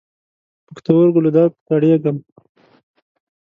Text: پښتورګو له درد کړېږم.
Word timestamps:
پښتورګو 0.75 1.19
له 1.25 1.31
درد 1.35 1.53
کړېږم. 1.67 2.17